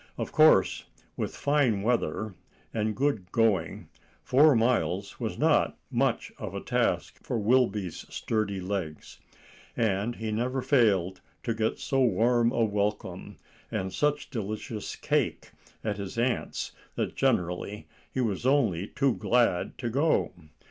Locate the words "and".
2.73-2.95, 9.77-10.15, 13.69-13.93